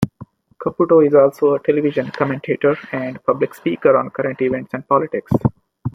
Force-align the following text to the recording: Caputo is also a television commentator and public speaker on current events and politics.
Caputo 0.59 1.05
is 1.05 1.13
also 1.13 1.53
a 1.53 1.59
television 1.59 2.09
commentator 2.09 2.75
and 2.91 3.23
public 3.23 3.53
speaker 3.53 3.95
on 3.95 4.09
current 4.09 4.41
events 4.41 4.73
and 4.73 4.87
politics. 4.87 5.31